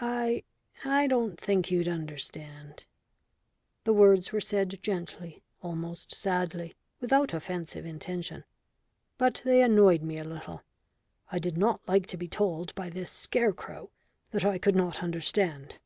[0.00, 0.42] I
[0.84, 2.86] I don't think you'd understand."
[3.84, 8.42] The words were said gently, almost sadly, without offensive intention.
[9.16, 10.64] But they annoyed me a little
[11.30, 13.92] I did not like to be told by this scarecrow
[14.32, 15.78] that I could not understand.